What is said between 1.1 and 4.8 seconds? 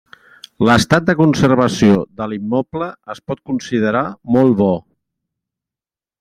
conservació de l'immoble es pot considerar molt bo.